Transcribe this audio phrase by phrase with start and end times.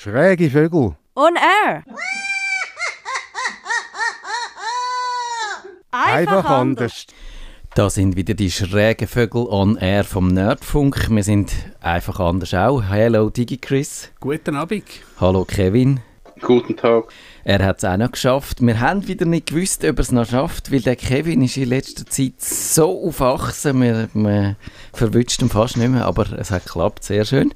[0.00, 0.94] Schräge Vögel.
[1.16, 1.82] On air.
[5.90, 7.06] Einfach, anders.
[7.74, 11.10] Da sind wieder die schrägen Vögel on air vom Nerdfunk.
[11.10, 12.84] Wir sind einfach anders auch.
[12.84, 14.12] Hallo DigiChris.
[14.20, 14.84] Guten Abend.
[15.18, 15.98] Hallo Kevin.
[16.40, 17.12] Guten Tag.
[17.42, 18.60] Er hat es auch noch geschafft.
[18.60, 21.70] Wir haben wieder nicht gewusst, ob er es noch schafft, weil der Kevin ist in
[21.70, 23.82] letzter Zeit so aufwachsen.
[23.82, 24.54] Wir, wir
[24.92, 27.02] verwünscht ihn fast nicht mehr, aber es hat geklappt.
[27.02, 27.52] Sehr schön.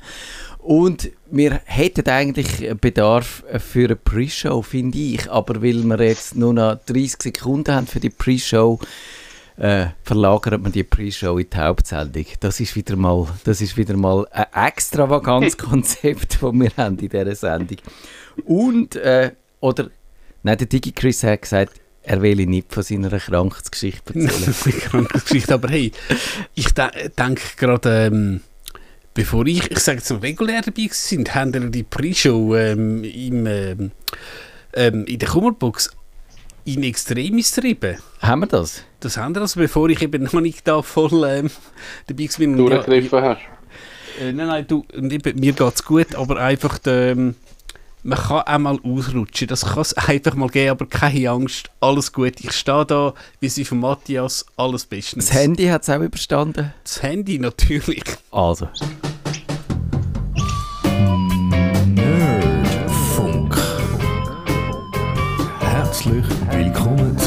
[0.63, 5.31] Und wir hätten eigentlich Bedarf für eine Pre-Show, finde ich.
[5.31, 8.79] Aber weil wir jetzt nur noch 30 Sekunden haben für die Pre-Show,
[9.57, 12.27] äh, verlagert man die Pre-Show in die Hauptsendung.
[12.39, 17.09] Das ist wieder mal, das ist wieder mal ein extravagantes Konzept, das wir haben in
[17.09, 17.79] dieser Sendung.
[18.45, 19.91] Und, äh, oder,
[20.45, 24.81] nein, der Digi-Chris hat gesagt, er will nicht von seiner Krankheitsgeschichte erzählen.
[24.81, 25.93] Krankheitsgeschichte, aber hey,
[26.55, 26.87] ich de
[27.17, 28.41] denke gerade, ähm,
[29.15, 33.47] bevor ich, ich sage jetzt mal, regulär dabei sind, haben wir die Pre-Show ähm, im,
[33.47, 33.91] ähm,
[34.75, 35.91] ähm, in der Kummerbox
[36.65, 37.99] in Extremis treiben.
[38.21, 38.85] Haben wir das?
[39.01, 41.51] Das haben wir also, bevor ich eben noch nicht da voll ähm,
[42.07, 42.57] dabei bin.
[42.57, 43.41] Durchgegriffen ja, hast.
[44.21, 47.35] Äh, nein, nein, du, mir geht es gut, aber einfach, ähm,
[48.03, 49.49] man kann auch mal ausrutschen.
[49.49, 52.35] Das kann es einfach mal geben, aber keine Angst, alles gut.
[52.41, 55.27] Ich stehe da, wie sie von Matthias, alles bestens.
[55.27, 56.73] Das Handy hat es auch überstanden?
[56.83, 58.05] Das Handy natürlich.
[58.31, 58.69] Also.
[61.95, 63.57] Nerdfunk.
[65.61, 67.22] Herzlich willkommen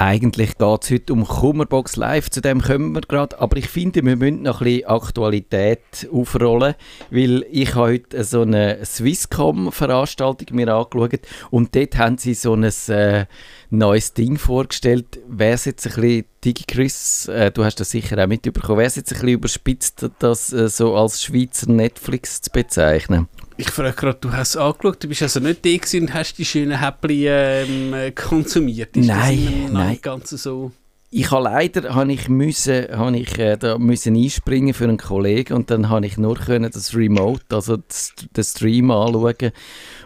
[0.00, 4.02] Eigentlich geht es heute um Kummerbox Live, zu dem kommen wir gerade, aber ich finde,
[4.02, 6.74] wir müssen noch ein bisschen Aktualität aufrollen,
[7.10, 12.64] weil ich habe heute so eine Swisscom-Veranstaltung mir angeschaut und dort haben sie so ein
[12.64, 13.26] äh,
[13.68, 15.20] neues Ding vorgestellt.
[15.28, 18.86] Wäre es jetzt ein bisschen, Digi Chris, äh, du hast das sicher auch mitbekommen, wäre
[18.86, 23.28] es jetzt ein bisschen überspitzt, das äh, so als Schweizer Netflix zu bezeichnen?
[23.60, 26.46] Ich frage gerade, du hast es angeschaut, du bist also nicht da und hast die
[26.46, 28.96] schönen Häppchen ähm, konsumiert.
[28.96, 29.98] Ist nein, das nein.
[30.00, 30.72] Ganz so?
[31.12, 35.54] Ich habe leider habe ich müssen, habe ich, äh, da müssen einspringen für einen Kollegen
[35.54, 39.50] und dann habe ich nur können das Remote, also den Stream anschauen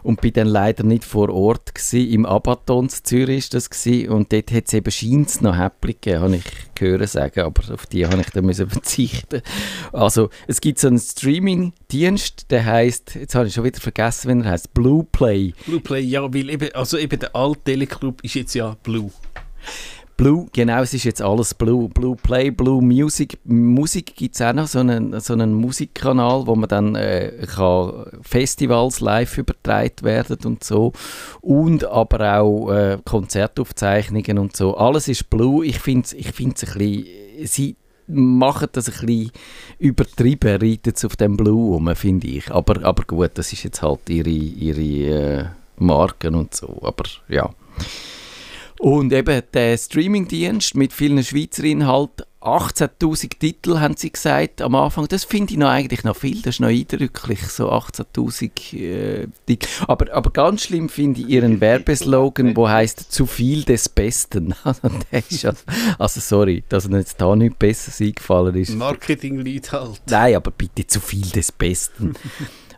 [0.02, 2.10] und bin dann leider nicht vor Ort gewesen.
[2.10, 6.20] Im Abaton Zürich ist das gewesen, und dort hat es eben scheint noch Häppchen gegeben,
[6.22, 6.44] habe ich
[6.74, 9.42] gehört sagen, aber auf die habe ich dann müssen verzichten.
[9.92, 14.42] Also es gibt so einen Streaming-Dienst, der heißt, jetzt habe ich schon wieder vergessen, wie
[14.42, 15.52] er heißt, Blue Play.
[15.66, 19.10] Blue Play, ja, weil eben, also eben der alte Teleclub ist jetzt ja Blue.
[20.16, 21.88] Blue, genau, es ist jetzt alles Blue.
[21.88, 23.36] Blue Play, Blue Music.
[23.44, 28.06] Musik gibt es auch noch, so einen, so einen Musikkanal, wo man dann äh, kann
[28.22, 30.92] Festivals live übertragen werden und so.
[31.40, 34.76] Und aber auch äh, Konzertaufzeichnungen und so.
[34.76, 35.66] Alles ist Blue.
[35.66, 37.06] Ich finde es ich ein bisschen...
[37.44, 37.74] Sie
[38.06, 39.32] machen das ein bisschen
[39.80, 42.52] übertrieben, reiten auf dem Blue um, finde ich.
[42.52, 45.44] Aber, aber gut, das ist jetzt halt ihre, ihre äh,
[45.78, 46.78] Marken und so.
[46.82, 47.50] Aber ja...
[48.80, 55.08] Und eben der Streamingdienst mit vielen Schweizer Inhalten, 18'000 Titel haben sie gesagt am Anfang.
[55.08, 59.66] Das finde ich noch eigentlich noch viel, das ist noch eindrücklich, so 18'000 äh, Titel.
[59.88, 64.54] Aber, aber ganz schlimm finde ich ihren Werbeslogan, wo heißt «Zu viel des Besten».
[65.10, 65.50] also,
[65.98, 68.74] also sorry, dass mir jetzt da nichts Besseres eingefallen ist.
[68.74, 70.02] Marketing-Lied halt.
[70.06, 72.12] Nein, aber bitte «Zu viel des Besten».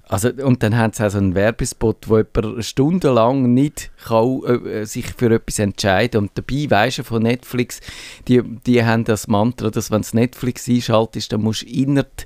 [0.08, 4.86] Also, und dann haben sie auch so einen Werbespot, wo jemand stundenlang nicht kann, äh,
[4.86, 7.80] sich für etwas entscheiden Und dabei weisst du von Netflix,
[8.28, 12.24] die, die haben das Mantra, dass wenn es Netflix einschaltet, dann musst du innerhalb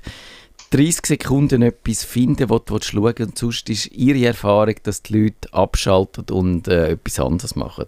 [0.69, 3.19] 30 Sekunden etwas finden, was du schauen willst.
[3.19, 7.87] Und sonst ist ihre Erfahrung, dass die Leute abschalten und äh, etwas anderes machen.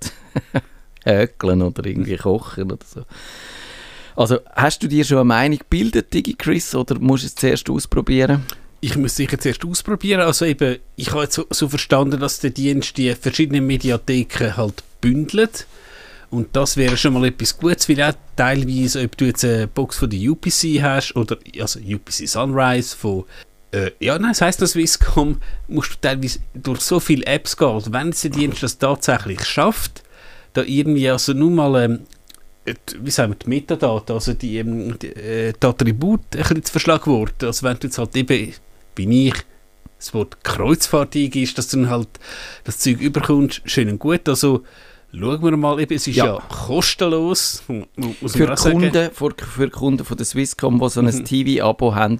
[1.05, 3.03] Höckeln oder irgendwie kochen oder so.
[4.15, 7.69] Also, hast du dir schon eine Meinung gebildet, Digi Chris, oder musst du es zuerst
[7.69, 8.43] ausprobieren?
[8.83, 10.19] Ich muss sicher zuerst ausprobieren.
[10.19, 14.83] Also eben, ich habe jetzt so, so, verstanden, dass der Dienst die verschiedenen Mediatheken halt
[14.99, 15.67] bündelt.
[16.29, 19.99] Und das wäre schon mal etwas Gutes, weil auch teilweise, ob du jetzt eine Box
[19.99, 23.23] von der UPC hast oder also UPC Sunrise von
[23.71, 27.69] äh, ja, nein, das heisst, dass Swisscom musst du teilweise durch so viele Apps gehen.
[27.69, 30.03] Also wenn der Dienst das tatsächlich schafft,
[30.53, 31.99] da irgendwie also nur mal ähm,
[32.99, 36.71] wie sagen wir, die Metadaten, also die, ähm, die, äh, die Attribute ein bisschen zu
[36.71, 37.47] Verschlagworten.
[37.47, 38.53] Also wenn du jetzt halt eben
[38.95, 39.35] bin ich,
[39.97, 42.09] das Wort Kreuzfahrt ist, dass du dann halt
[42.63, 44.27] das Zeug überkommst, schön und gut.
[44.27, 44.63] Also
[45.11, 47.63] schauen wir mal, eben, es ist ja, ja kostenlos.
[47.65, 51.25] Für Kunden, für, für Kunden von der Swisscom, die so ein mhm.
[51.25, 52.19] TV-Abo haben.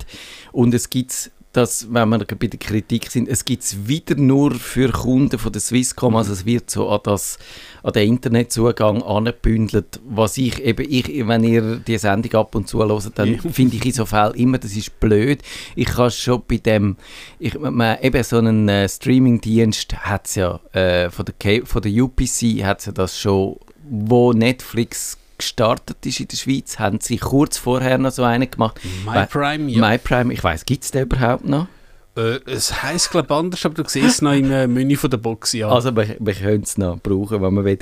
[0.52, 4.56] Und es gibt dass, wenn wir bei der Kritik sind, es gibt es wieder nur
[4.56, 7.38] für Kunden von der Swisscom, also es wird so an, das,
[7.84, 12.80] an den Internetzugang angebündelt, was ich eben, ich, wenn ihr die Sendung ab und zu
[12.80, 15.42] hört, dann finde ich in so Fällen immer, das ist blöd.
[15.76, 16.96] Ich kann schon bei dem,
[17.40, 21.82] ich, man, eben so einen äh, Streaming-Dienst hat es ja, äh, von, der, K von
[21.82, 23.58] der UPC hat es ja das schon,
[23.90, 28.80] wo Netflix gestartet ist in der Schweiz, haben sie kurz vorher noch so einen gemacht.
[29.06, 29.82] MyPrime, ja.
[29.82, 31.68] MyPrime, ich weiß, gibt es den überhaupt noch?
[32.16, 35.10] Äh, es heisst, glaube ich, anders, aber du siehst es noch im äh, Menü von
[35.10, 35.70] der Box, ja.
[35.70, 37.80] Also wir, wir können es noch brauchen, wenn man will.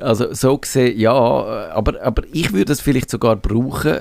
[0.00, 4.00] Also so gesehen, ja, aber, aber ich würde es vielleicht sogar brauchen,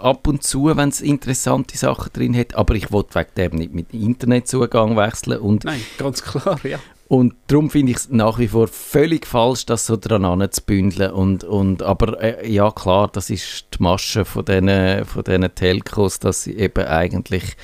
[0.00, 3.74] ab und zu, wenn es interessante Sachen drin hat, aber ich wollte wegen dem nicht
[3.74, 6.78] mit Internetzugang wechseln und Nein, ganz klar, ja.
[7.08, 11.12] und darum finde ich es nach wie vor völlig falsch, das so dran zu bündeln.
[11.12, 16.18] Und, und, aber äh, ja, klar, das ist die Masche von diesen von diesen Telcos,
[16.18, 17.56] dass sie eben eigentlich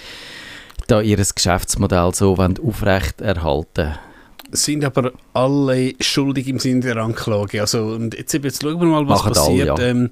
[0.90, 3.94] da ihr Geschäftsmodell so aufrecht erhalten
[4.52, 7.60] sind aber alle schuldig im Sinne der Anklage.
[7.60, 9.70] Also, und jetzt, jetzt schauen wir mal, was Machen passiert.
[9.70, 9.90] alle, ja.
[9.90, 10.10] ähm,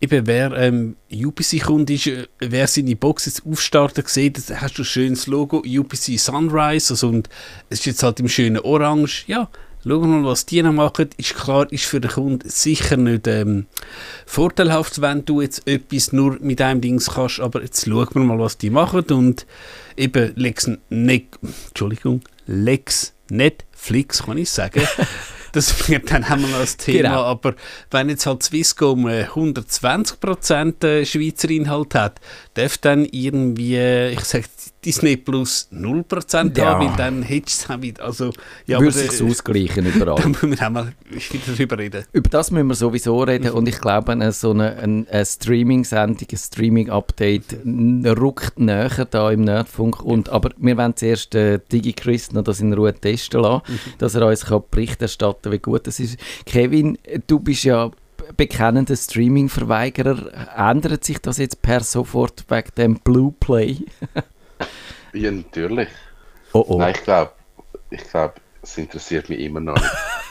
[0.00, 4.82] eben, wer ähm, UPC-Kunde ist, äh, wer seine Box jetzt aufstarten sieht, da hast du
[4.82, 7.28] ein schönes Logo, UPC Sunrise, also, und
[7.68, 9.22] es ist jetzt halt im schönen Orange.
[9.28, 9.48] Ja,
[9.84, 11.10] schauen wir mal, was die noch machen.
[11.16, 13.66] Ist klar, ist für den Kunden sicher nicht ähm,
[14.26, 18.38] vorteilhaft, wenn du jetzt etwas nur mit einem Dings kannst, aber jetzt schauen wir mal,
[18.38, 19.46] was die machen und
[19.96, 21.22] eben Lex, ne,
[21.68, 24.82] Entschuldigung, Lex Netflix, kann ich sagen.
[25.52, 27.22] Das wird dann haben wir noch das Thema, Genau.
[27.24, 27.56] aber
[27.90, 32.20] wenn jetzt halt Swisscom äh, 120% äh, Schweizer Inhalt hat,
[32.54, 34.44] darf dann irgendwie, äh, ich sag
[34.84, 36.64] Disney Plus 0% Ja.
[36.74, 38.32] haben, weil dann hättest du es auch wieder, also,
[38.66, 40.16] ja, Würde sich ausgleichen überall.
[40.22, 42.04] da müssen wir auch mal wieder darüber reden.
[42.12, 43.56] Über das müssen wir sowieso reden Mhm.
[43.58, 47.58] und ich glaube, eine, so eine, eine, eine Streaming-Sendung, ein Streaming-Update
[48.18, 50.02] rückt näher da im Nerdfunk.
[50.02, 53.78] Und, aber wir wollen zuerst äh, DigiChris noch das in Ruhe testen lassen, Mhm.
[53.98, 56.18] dass er uns kann Bericht erstatten wie gut das ist.
[56.46, 56.96] Kevin,
[57.26, 57.90] du bist ja
[58.36, 60.30] bekennender Streaming-Verweigerer.
[60.56, 63.78] Ändert sich das jetzt per sofort wegen dem Blue Play?
[65.12, 65.88] Ja, natürlich.
[66.52, 66.78] Oh oh.
[66.78, 67.32] Nein, ich glaube,
[67.90, 69.90] ich glaub, es interessiert mich immer noch nicht.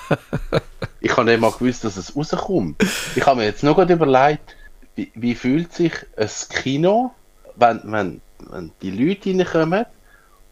[1.02, 2.84] ich habe nicht mal gewusst, dass es rauskommt.
[3.16, 4.56] Ich habe mir jetzt noch gerade überlegt,
[4.96, 7.12] wie, wie fühlt sich ein Kino,
[7.56, 9.86] wenn, wenn, wenn die Leute reinkommen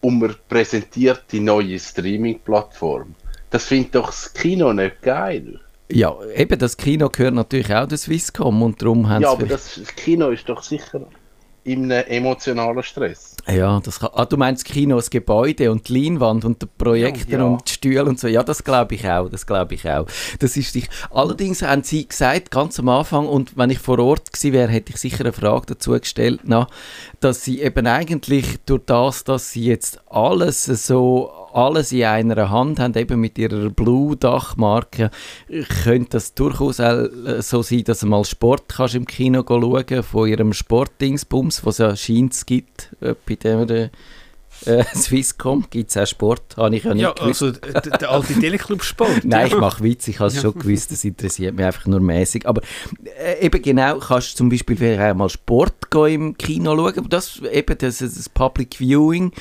[0.01, 3.15] und man präsentiert die neue Streaming-Plattform.
[3.49, 5.59] Das findet doch das Kino nicht geil.
[5.89, 9.75] Ja, eben, das Kino gehört natürlich auch der Swisscom und darum haben Ja, aber das,
[9.75, 11.07] das Kino ist doch sicher
[11.63, 13.36] in einem emotionalen Stress.
[13.49, 16.67] Ja, das kann, ah, du meinst das Kino, das Gebäude und die Leinwand und der
[16.77, 18.27] Projektor Ja, und die Stühle und so.
[18.27, 20.05] Ja, das glaube ich auch, das glaube ich auch.
[20.39, 20.89] Das ist dich.
[21.11, 24.91] Allerdings haben sie gesagt, ganz am Anfang, und wenn ich vor Ort gewesen wäre, hätte
[24.91, 26.67] ich sicher eine Frage dazu gestellt, na,
[27.21, 32.79] dass sie eben eigentlich durch das, dass sie jetzt alles so alles in einer Hand
[32.79, 35.09] haben, eben mit ihrer Blue-Dachmarke,
[35.83, 40.27] könnte das durchaus äh, so sein, dass du mal Sport kannst im Kino schauen von
[40.29, 43.89] ihrem Sportdingsbums, was es ja scheint gibt, äh, bei dem
[44.65, 47.43] äh, äh, Swisscom gibt es auch Sport, habe ich ja nicht Ja, gewusst.
[47.43, 49.23] also der, alte Teleclub-Sport.
[49.23, 49.59] Nein, ich ja.
[49.59, 52.47] mache Witz, ich habe es schon gewusst, das interessiert mich einfach nur mäßig.
[52.47, 52.61] Aber
[53.19, 56.97] äh, eben genau, kannst du zum Beispiel vielleicht auch mal Sport gehen im Kino schauen.
[56.97, 59.31] Aber Das, eben das, das Public Viewing,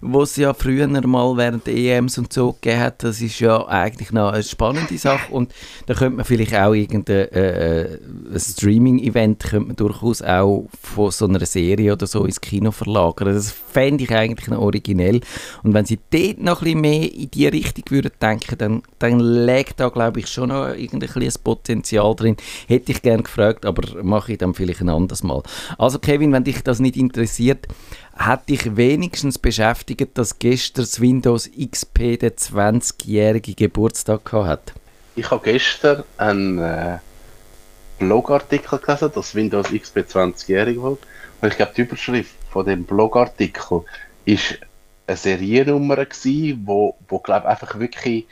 [0.00, 3.66] was es ja früher mal während der EMs und so gegeben hat, das ist ja
[3.66, 5.32] eigentlich noch eine spannende Sache.
[5.32, 5.52] Und
[5.86, 7.98] da könnte man vielleicht auch irgendein äh,
[8.32, 13.34] ein Streaming-Event könnte man durchaus auch von so einer Serie oder so ins Kino verlagern.
[13.34, 15.20] Das fände ich eigentlich noch originell.
[15.62, 19.20] Und wenn sie dort noch ein bisschen mehr in die Richtung würden denken, dann, dann
[19.20, 22.36] lägt da, glaube ich, schon noch irgendein kleines Potenzial drin.
[22.68, 25.42] Hätte ich gerne gefragt, aber mache ich dann vielleicht ein anderes Mal.
[25.78, 27.66] Also Kevin, wenn dich das nicht interessiert,
[28.16, 34.72] hat dich wenigstens beschäftigt, dass gestern das Windows XP den 20-jährigen Geburtstag gehabt hat.
[35.14, 36.98] Ich habe gestern einen äh,
[37.98, 40.98] Blogartikel gelesen, dass Windows XP 20-jährig wird.
[41.40, 43.82] Und ich glaube, die Überschrift von dem Blogartikel
[44.26, 44.58] ist
[45.06, 48.26] eine Seriennummer gewesen, wo, wo glaube einfach wirklich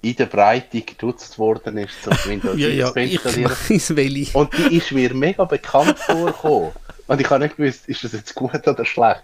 [0.00, 3.52] in der Breite genutzt worden ist, um Windows Ja, ja, XP ich installieren.
[3.96, 4.38] welche.
[4.38, 6.72] Und die ist mir mega bekannt vorgekommen.
[7.06, 9.22] Und ich habe nicht gewusst, ist das jetzt gut oder schlecht.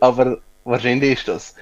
[0.00, 1.54] Aber wahrscheinlich ist das.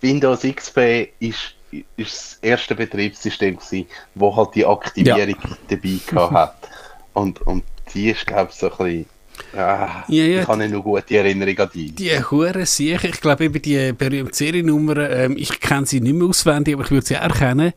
[0.00, 1.54] Windows XP ist,
[1.96, 5.36] ist das erste Betriebssystem gewesen, wo halt die Aktivierung
[5.68, 6.68] dabei gehabt hat.
[7.14, 9.06] Und, und die ist, glaube ich, so ein bisschen.
[9.54, 10.42] Ah, Ja, ja.
[10.42, 11.90] Ich habe nicht nur gute Erinnerung an die.
[11.92, 16.28] Die hure sicher, ich glaube eben die berühmte Seriennummer, ähm, ich kenne sie nicht mehr
[16.28, 17.72] auswendig, aber ich würde sie auch erkennen.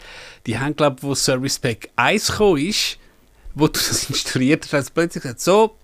[0.46, 2.98] Die haben, glaube ich, wo Service Pack 1 gekommen ist,
[3.56, 5.76] wo du das installiert hast, plötzlich gesagt, so,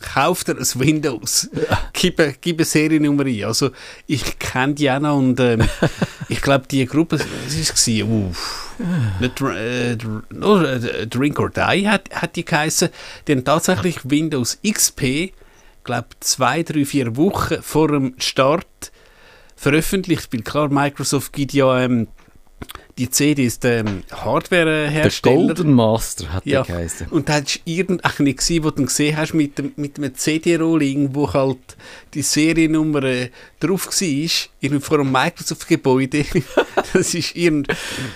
[0.00, 1.48] kauf dir ein Windows,
[1.92, 3.44] gib, eine- gib eine Seriennummer ein.
[3.44, 3.70] Also
[4.06, 5.62] ich kenne die auch noch und ähm,
[6.28, 8.02] ich glaube die Gruppe, was war es?
[8.02, 8.74] Uff.
[9.42, 12.88] Äh, äh, Drink or Die hat, hat die geheißen.
[13.26, 15.32] Die haben tatsächlich Windows XP,
[15.84, 18.66] glaube zwei, drei, vier Wochen vor dem Start
[19.56, 20.32] veröffentlicht.
[20.32, 22.08] Weil klar, Microsoft gibt ja ähm,
[22.98, 25.36] die CDs dem Der Hardwarehersteller.
[25.36, 26.62] Golden Master hat Ja.
[26.62, 27.08] der geheißen.
[27.08, 31.30] Und da war irgendeine, gewesen, wo du gesehen hast mit dem, mit dem CD-Rolling, wo
[31.32, 31.58] halt
[32.14, 33.28] die Seriennummer äh,
[33.60, 36.24] drauf war, irgendwie vor einem Microsoft-Gebäude.
[36.94, 37.68] das ist irgend,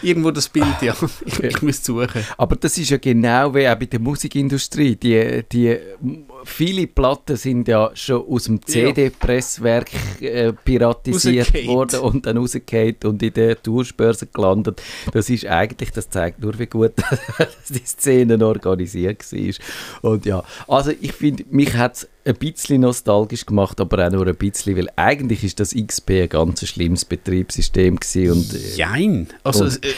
[0.02, 0.96] irgendwo das Bild, ja.
[1.26, 2.24] Ich, ich muss suchen.
[2.38, 4.96] Aber das ist ja genau wie auch bei der Musikindustrie.
[4.96, 5.76] Die, die,
[6.44, 13.22] viele Platten sind ja schon aus dem CD-Presswerk äh, piratisiert worden und dann rausgefallen und
[13.22, 14.82] in der Tourspörse gelandet.
[15.12, 16.92] Das ist eigentlich, das zeigt nur, wie gut
[17.68, 20.10] die Szene organisiert war.
[20.10, 24.26] Und ja, also ich finde, mich hat es ein bisschen nostalgisch gemacht, aber auch nur
[24.26, 29.28] ein bisschen, weil eigentlich ist das XP ein ganz schlimmes Betriebssystem gewesen und äh, Jein.
[29.42, 29.92] Also, Und- es, äh, äh,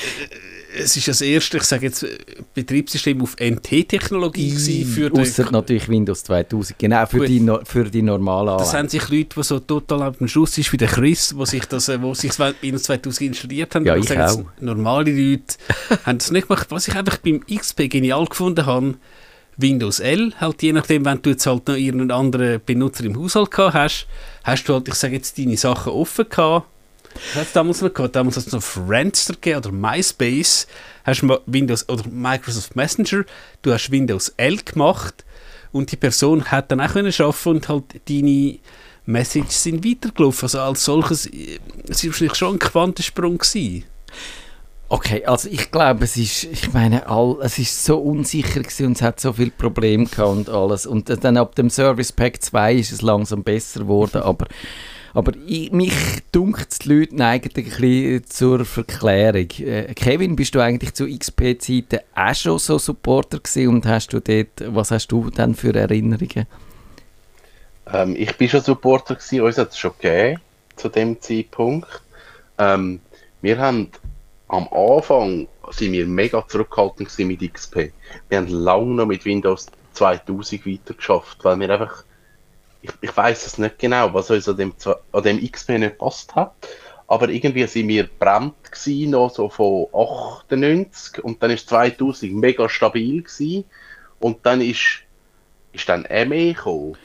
[0.75, 2.17] es ist das erste, ich sage jetzt, äh,
[2.55, 7.29] Betriebssystem auf NT-Technologie für den Außer natürlich Windows 2000, genau, für Gut.
[7.29, 10.73] die, no für die normale Das haben sich Leute, die so total am Schluss ist,
[10.73, 13.85] wie der Chris, wo sich das, äh, wo sich Windows 2000 installiert haben.
[13.85, 14.45] Ja, ich sagen auch.
[14.61, 15.55] Normale Leute
[16.07, 16.67] haben das nicht gemacht.
[16.71, 18.95] Was ich einfach beim XP genial gefunden habe,
[19.57, 23.51] Windows L, halt je nachdem, wenn du jetzt halt noch irgendeinen anderen Benutzer im Haushalt
[23.51, 24.07] gehabt hast,
[24.45, 26.67] hast du halt, ich sage jetzt, deine Sachen offen gehabt.
[27.35, 28.17] Was hat damals noch gehabt?
[28.17, 30.67] Damals hat es noch Friendster gegeben oder MySpace.
[31.05, 33.25] Hast du Windows oder Microsoft Messenger.
[33.63, 35.25] Du hast Windows L gemacht
[35.73, 38.59] und die Person hat dann auch können arbeiten und halt deine
[39.07, 40.45] Messages sind weitergelaufen.
[40.45, 43.85] Also als solches, äh, es war wahrscheinlich schon ein Quantensprung gewesen.
[44.89, 48.97] Okay, also ich glaube, es ist, ich meine, all, es ist so unsicher gewesen und
[48.97, 50.85] es hat so viele Probleme gehabt und alles.
[50.85, 54.47] Und dann ab dem Service Pack 2 ist es langsam besser geworden, aber,
[55.15, 55.95] aber ich, mich
[56.33, 59.49] dunkt die Leute neigen ein bisschen zur Verklärung.
[59.59, 64.21] Äh, Kevin, bist du eigentlich zu XP-Zeiten auch schon so Supporter gewesen und hast du
[64.21, 66.47] dort, was hast du denn für Erinnerungen?
[67.93, 70.41] Ähm, ich bin schon Supporter gewesen, uns hat es schon gegeben
[70.77, 72.03] zu dem Zeitpunkt.
[72.59, 73.01] Ähm,
[73.41, 73.91] wir haben
[74.49, 77.93] am Anfang sind wir mega zurückhaltend mit XP.
[78.29, 82.05] Wir haben lange noch mit Windows 2000 weiter geschafft, weil wir einfach,
[82.83, 84.75] ich, ich weiß es nicht genau, was uns an dem,
[85.13, 86.53] an dem XP nicht passt hat,
[87.07, 92.69] aber irgendwie sind wir brennt gewesen, noch so von 98 und dann ist 2000 mega
[92.69, 93.65] stabil gewesen
[94.19, 95.01] und dann ist,
[95.73, 96.97] ist dann ME gekommen.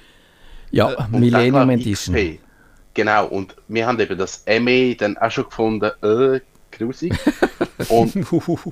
[0.72, 2.16] Ja, Äh, und Millennium Edition.
[2.16, 2.40] XP.
[2.94, 6.40] Genau, und wir haben eben das ME dann auch schon gefunden, äh,
[6.72, 7.14] grusig.
[7.90, 8.16] und,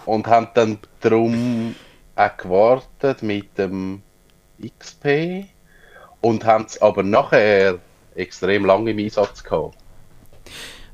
[0.05, 1.75] und haben dann darum
[2.15, 4.01] auch gewartet mit dem
[4.59, 5.45] XP
[6.25, 7.77] und haben es aber nachher
[8.15, 9.77] extrem lange im Einsatz gehabt.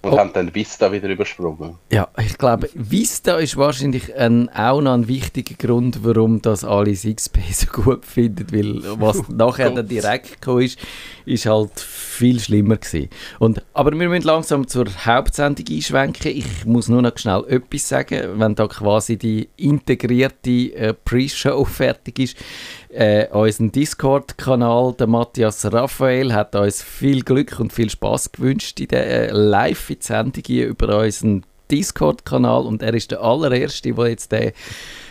[0.03, 0.17] Und Oh.
[0.17, 1.77] haben dann Vista wieder übersprungen.
[1.91, 6.91] Ja, ich glaube, Vista ist wahrscheinlich ein, auch noch ein wichtiger Grund, warum das alle
[6.91, 10.79] XP so gut finden, weil was nachher dann direkt gekommen ist,
[11.25, 13.09] ist halt viel schlimmer gewesen.
[13.38, 16.31] Und, aber wir müssen langsam zur Hauptsendung einschwenken.
[16.35, 22.17] Ich muss nur noch schnell etwas sagen, wenn da quasi die integrierte äh, Pre-Show fertig
[22.17, 22.38] ist.
[22.93, 28.89] Äh, unseren Discord-Kanal, der Matthias Raphael, hat uns viel Glück und viel Spaß gewünscht in
[28.89, 34.51] der äh, Live-Sendung hier über unseren Discord-Kanal und er ist der allererste, der jetzt den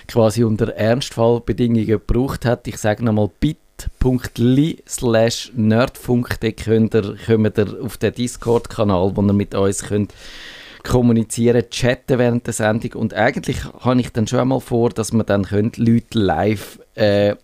[0.09, 2.69] quasi unter Ernstfallbedingungen gebraucht hat.
[2.69, 9.23] Ich sage nochmal bit.ly slash nerdfunk, da könnt ihr, kommt ihr auf den Discord-Kanal, wo
[9.23, 10.13] ihr mit uns könnt
[10.85, 15.27] kommunizieren, chatten während der Sendung und eigentlich habe ich dann schon einmal vor, dass man
[15.27, 17.35] dann könnt Leute live äh,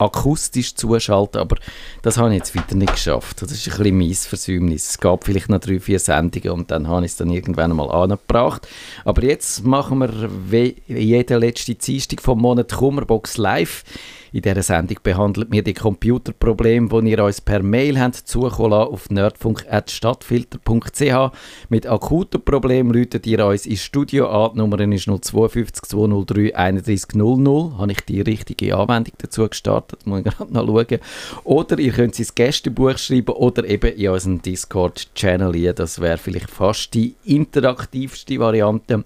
[0.00, 1.56] akustisch zuschalten, aber
[2.02, 3.42] das habe ich jetzt wieder nicht geschafft.
[3.42, 4.90] Das ist ein bisschen mein Versäumnis.
[4.90, 7.90] Es gab vielleicht noch drei, vier Sendungen und dann habe ich es dann irgendwann mal
[7.90, 8.66] angebracht.
[9.04, 10.00] Aber jetzt machen
[10.48, 13.84] wir jede letzte Dienstag vom Monat Kummerbox live.
[14.32, 18.92] In dieser Sendung behandelt wir die Computerprobleme, die ihr uns per Mail habt zukommen lassen
[18.92, 21.32] auf nerdfunk.stadtfilter.ch.
[21.68, 24.52] Mit akuten Problemen ruft ihr uns ins Studio an.
[24.54, 27.78] Die Nummer ist 052 203 3100.
[27.78, 30.06] Habe ich die richtige Anwendung dazu gestartet?
[30.06, 31.00] Muss ich gerade noch schauen.
[31.42, 35.74] Oder ihr könnt es ins Gästebuch schreiben oder eben in unseren Discord-Channel.
[35.74, 39.02] Das wäre vielleicht fast die interaktivste Variante.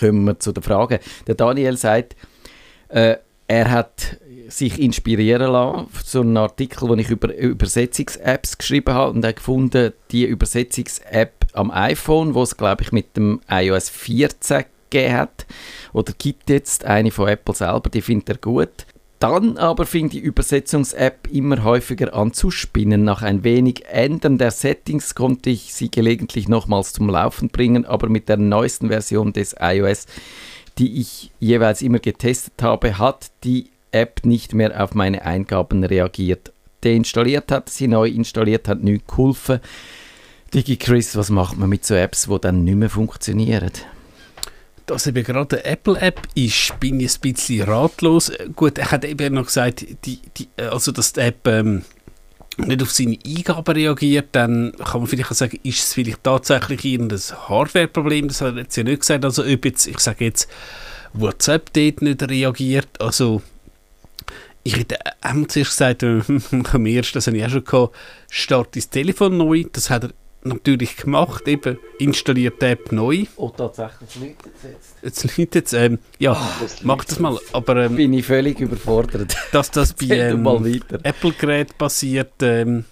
[0.00, 0.98] Kommen wir zu den Fragen.
[1.26, 2.16] Der Daniel sagt,
[2.88, 9.12] äh, er hat sich inspirieren lassen so einen Artikel, den ich über Übersetzungs-Apps geschrieben habe
[9.12, 14.64] und er gefunden, die Übersetzungs-App am iPhone, wo es glaube ich mit dem iOS 14
[14.90, 15.46] gegeben hat
[15.92, 18.86] oder gibt jetzt eine von Apple selber, die findet er gut.
[19.18, 23.02] Dann aber fing die Übersetzungs-App immer häufiger an zu spinnen.
[23.02, 28.08] Nach ein wenig Ändern der Settings konnte ich sie gelegentlich nochmals zum Laufen bringen, aber
[28.08, 30.06] mit der neuesten Version des iOS,
[30.78, 36.52] die ich jeweils immer getestet habe, hat die App nicht mehr auf meine Eingaben reagiert.
[36.84, 39.60] Deinstalliert hat sie, neu installiert hat nichts geholfen.
[40.54, 43.72] Digi Chris, was macht man mit so Apps, die dann nicht mehr funktionieren?
[44.88, 48.32] dass eben gerade eine Apple-App ist, bin ich ein bisschen ratlos.
[48.56, 51.82] Gut, er hat eben noch gesagt, die, die, also dass die App ähm,
[52.58, 56.84] nicht auf seine Eingaben reagiert, dann kann man vielleicht auch sagen, ist es vielleicht tatsächlich
[56.84, 60.48] irgendein Hardware-Problem, das hat er jetzt ja nicht gesagt, also ob jetzt, ich sage jetzt,
[61.12, 63.42] WhatsApp dort nicht reagiert, also
[64.64, 66.02] ich hätte auch zuerst gesagt,
[66.72, 67.96] am ersten, das habe ich auch schon gehabt,
[68.30, 70.10] start das Telefon neu, das hat er
[70.42, 73.24] natürlich gemacht, eben installiert die App neu.
[73.36, 75.24] Oh, tatsächlich läutet es jetzt.
[75.24, 79.36] Jetzt läutet es, ähm, ja, das mach das mal, aber ähm, Bin ich völlig überfordert.
[79.52, 80.46] dass das bei ähm.
[81.02, 82.84] Apple-Geräten passiert, ähm,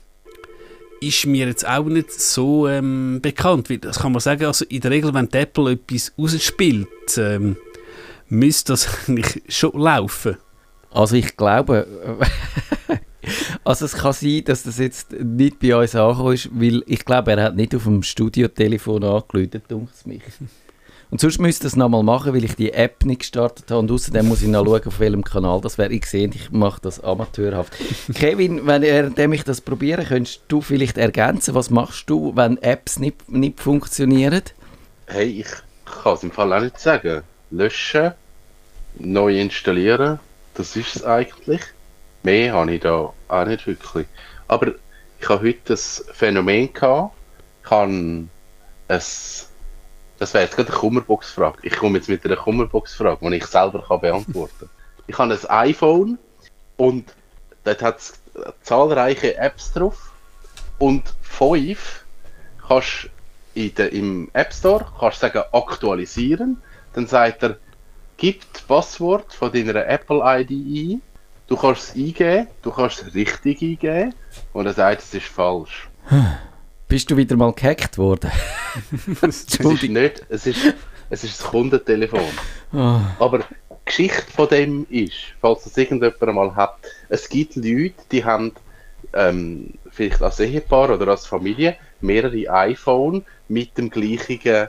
[1.00, 3.70] ist mir jetzt auch nicht so ähm, bekannt.
[3.70, 6.88] Weil, das kann man sagen, also in der Regel, wenn die Apple etwas rausspielt,
[7.18, 7.56] ähm,
[8.28, 10.36] müsste das eigentlich schon laufen.
[10.90, 11.86] Also ich glaube,
[13.64, 17.32] also es kann sein, dass das jetzt nicht bei uns angekommen ist, weil ich glaube,
[17.32, 20.22] er hat nicht auf dem Studiotelefon angerufen, denkt es mich.
[21.10, 23.90] Und sonst müsste ich das nochmal machen, weil ich die App nicht gestartet habe und
[23.92, 25.92] außerdem muss ich noch schauen, auf welchem Kanal das wäre.
[25.92, 27.74] Ich sehe, ich mache das amateurhaft.
[28.14, 32.98] Kevin, wenn während ich das probiere, könntest du vielleicht ergänzen, was machst du, wenn Apps
[32.98, 34.42] nicht, nicht funktionieren?
[35.06, 35.46] Hey, ich
[35.84, 37.22] kann es im Fall auch nicht sagen.
[37.52, 38.12] Löschen,
[38.98, 40.18] neu installieren,
[40.54, 41.60] das ist es eigentlich.
[42.26, 44.08] Mehr habe ich da auch nicht wirklich.
[44.48, 44.72] Aber
[45.20, 47.14] ich habe heute das Phänomen gehabt,
[47.62, 48.30] ich habe ein,
[48.88, 49.48] das
[50.18, 51.58] wäre jetzt gerade eine Kummerbox-Frage.
[51.62, 54.70] Ich komme jetzt mit einer Kummerbox-Frage, die ich selber kann beantworten kann.
[55.06, 56.18] Ich habe ein iPhone
[56.76, 57.14] und
[57.62, 58.14] dort hat es
[58.62, 60.10] zahlreiche Apps drauf
[60.80, 62.04] und fünf
[62.66, 63.08] kannst
[63.54, 66.60] in der, im App Store kannst sagen aktualisieren,
[66.92, 67.56] dann sagt er,
[68.16, 71.02] gib das Passwort von deiner Apple ID ein,
[71.46, 74.14] du kannst es eingeben, du kannst es richtig eingeben
[74.52, 75.88] und er sagt, es ist falsch.
[76.88, 78.30] Bist du wieder mal gehackt worden?
[79.22, 80.74] Es ist nicht, es ist,
[81.10, 82.20] es ist das Kundentelefon.
[82.72, 83.00] Ah.
[83.18, 83.44] Aber die
[83.86, 86.76] Geschichte von dem ist, falls das irgendjemand mal hat,
[87.08, 88.52] es gibt Leute, die haben
[89.14, 94.68] ähm, vielleicht als Ehepaar oder als Familie mehrere iPhone mit dem gleichen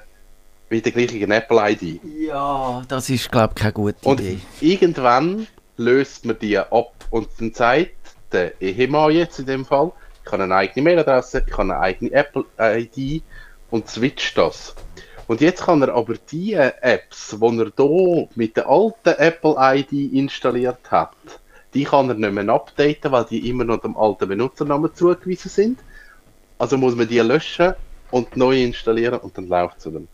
[0.70, 2.02] mit der gleichen Apple ID.
[2.28, 4.40] Ja, das ist, glaube ich, keine gute Und Idee.
[4.60, 7.92] irgendwann löst man die ab und dann sagt
[8.32, 9.92] der Ehemann jetzt in dem Fall,
[10.26, 13.24] ich habe eine eigene Mailadresse, ich habe eine eigene Apple ID
[13.72, 14.76] und switcht das.
[15.28, 20.14] Und jetzt kann er aber die Apps, die er hier mit der alten Apple ID
[20.14, 21.16] installiert hat,
[21.74, 25.80] die kann er nicht mehr updaten, weil die immer noch dem alten Benutzernamen zugewiesen sind.
[26.58, 27.74] Also muss man die löschen
[28.12, 30.08] und neu installieren und dann läuft es dann.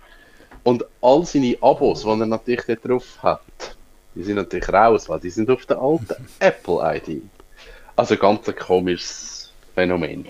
[0.63, 3.77] Und all seine Abos, die er natürlich dort drauf hat,
[4.15, 7.21] die sind natürlich raus, weil die sind auf der alten Apple-ID.
[7.95, 10.27] Also ganz ein komisches Phänomen.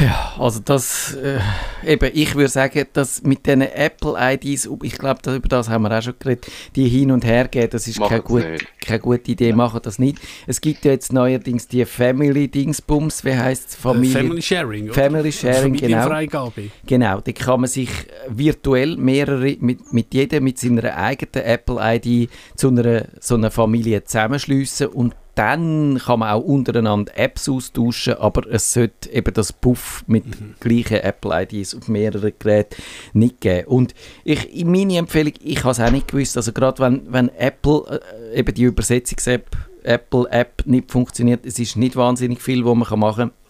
[0.00, 1.40] Ja, also das, äh,
[1.84, 6.02] eben, ich würde sagen, dass mit diesen Apple-IDs, ich glaube, über das haben wir auch
[6.02, 8.44] schon geredet, die hin und her gehen, das ist keine, gut,
[8.80, 10.18] keine gute Idee, machen das nicht.
[10.46, 13.74] Es gibt ja jetzt neuerdings die Family-Dingsbums, wie heisst es?
[13.74, 14.94] Familie, Family Sharing, oder?
[14.94, 16.50] Family Sharing, genau.
[16.86, 17.90] Genau, da kann man sich
[18.28, 24.86] virtuell mehrere, mit, mit jedem mit seiner eigenen Apple-ID zu einer so einer Familie zusammenschliessen
[24.88, 30.24] und dann kann man auch untereinander Apps austauschen, aber es sollte eben das Puff mit
[30.58, 33.68] gleichen Apple-IDs auf mehreren Geräten nicht geben.
[33.68, 37.28] Und ich, in meine Empfehlung, ich habe es auch nicht gewusst, also gerade wenn, wenn
[37.36, 38.00] Apple,
[38.32, 43.28] äh, eben die Übersetzungs-App, Apple-App nicht funktioniert, es ist nicht wahnsinnig viel, was man machen
[43.28, 43.47] kann.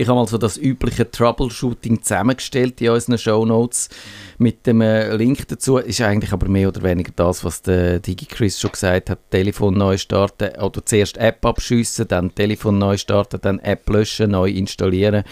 [0.00, 3.88] Ich habe mal so das übliche Troubleshooting zusammengestellt in unseren Shownotes
[4.38, 5.78] mit dem äh, Link dazu.
[5.78, 9.18] Ist eigentlich aber mehr oder weniger das, was der DigiChris schon gesagt hat.
[9.30, 14.48] Telefon neu starten oder zuerst App abschiessen, dann Telefon neu starten, dann App löschen, neu
[14.50, 15.24] installieren.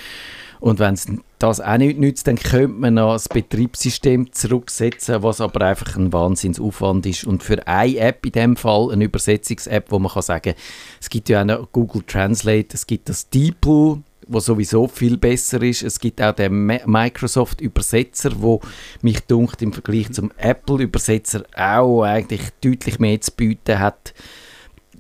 [0.59, 1.07] Und wenn es
[1.39, 6.13] das auch nicht nützt, dann könnte man noch das Betriebssystem zurücksetzen, was aber einfach ein
[6.13, 7.23] Wahnsinnsaufwand ist.
[7.23, 10.55] Und für eine App in dem Fall, eine Übersetzungs-App, wo man kann sagen,
[11.01, 15.63] es gibt ja auch noch Google Translate, es gibt das DeepL, wo sowieso viel besser
[15.63, 15.83] ist.
[15.83, 18.61] Es gibt auch den Microsoft Übersetzer, wo
[19.03, 24.15] mich dunkt im Vergleich zum Apple Übersetzer auch eigentlich deutlich mehr zu bieten hat.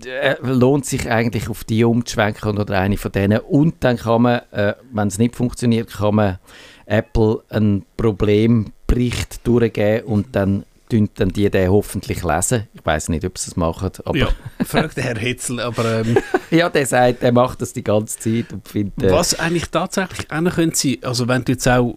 [0.05, 3.41] Äh, lohnt sich eigentlich auf die umzuschwenken oder eine von denen.
[3.41, 6.39] Und dann kann man, äh, wenn es nicht funktioniert, kann man
[6.85, 12.69] Apple einen Problembericht durchgeben und dann tun dann die den hoffentlich lesen.
[12.75, 14.65] Ich weiß nicht, ob sie es machen, aber Ja, ja.
[14.65, 16.19] fragt der Herr Hetzel, aber ähm,
[16.51, 19.03] der sagt, der macht das die ganze Zeit und findet...
[19.03, 21.97] Äh, was eigentlich tatsächlich auch noch könnte sein, also wenn du jetzt auch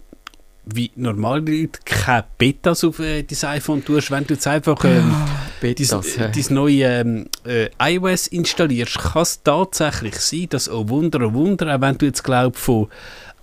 [0.66, 5.14] wie normale Leute keine Betas auf äh, dein iPhone tust, wenn du jetzt einfach ähm,
[5.62, 5.74] äh.
[5.74, 11.74] dein neue ähm, äh, iOS installierst, kann es tatsächlich sein, dass, oh Wunder, oh Wunder,
[11.74, 12.86] auch wenn du jetzt glaubst, von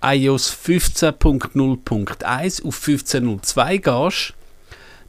[0.02, 4.34] iOS 15.0.1 auf 15.02 gehst,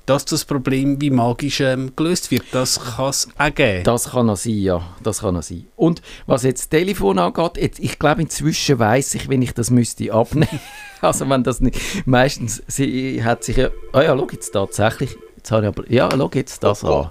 [0.10, 2.44] dass das Problem wie magisch ähm, gelöst wird.
[2.52, 3.84] Das kann es auch geben.
[3.84, 4.82] Das kann noch sein, ja.
[5.04, 5.68] Das kann noch sein.
[5.76, 9.70] Und was jetzt das Telefon angeht, jetzt, ich glaube inzwischen weiß ich, wenn ich das
[9.70, 10.60] müsste abnehmen.
[11.02, 15.52] also wenn das nicht, meistens, sie hat sich ja, ah ja, schau jetzt tatsächlich, jetzt
[15.52, 17.10] habe ich aber, ja, schau jetzt das Oh an.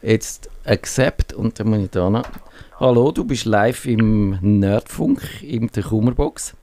[0.00, 2.24] Jetzt Accept und dann muss ich da noch,
[2.80, 6.54] hallo, du bist live im Nerdfunk, in der Kummerbox.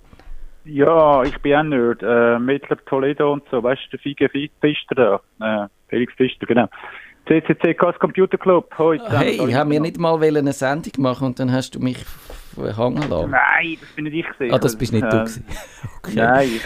[0.66, 2.02] Ja, ich bin auch Nerd.
[2.04, 5.64] Äh, Mittler Toledo und so, weißt du, der Fige Fi- Pfister da.
[5.66, 6.68] Äh, Felix Pfister, genau.
[7.28, 9.04] CCCKs Computer Club, heute.
[9.18, 11.98] Hey, ich habe mir nicht mal eine Sendung machen und dann hast du mich
[12.56, 13.32] hängen lassen.
[13.32, 14.54] Nein, das bin nicht ich gewesen.
[14.54, 15.46] Ah, das bist nicht du Äh, gewesen.
[16.00, 16.16] Okay.
[16.18, 16.64] Nein, ich,